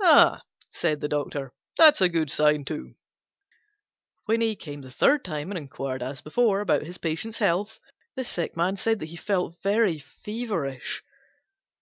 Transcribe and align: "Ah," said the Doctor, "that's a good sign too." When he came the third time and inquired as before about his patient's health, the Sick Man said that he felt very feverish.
"Ah," 0.00 0.40
said 0.70 1.02
the 1.02 1.06
Doctor, 1.08 1.52
"that's 1.76 2.00
a 2.00 2.08
good 2.08 2.30
sign 2.30 2.64
too." 2.64 2.94
When 4.24 4.40
he 4.40 4.56
came 4.56 4.80
the 4.80 4.90
third 4.90 5.22
time 5.22 5.50
and 5.50 5.58
inquired 5.58 6.02
as 6.02 6.22
before 6.22 6.60
about 6.60 6.84
his 6.84 6.96
patient's 6.96 7.40
health, 7.40 7.78
the 8.14 8.24
Sick 8.24 8.56
Man 8.56 8.76
said 8.76 9.00
that 9.00 9.10
he 9.10 9.16
felt 9.16 9.60
very 9.62 9.98
feverish. 9.98 11.02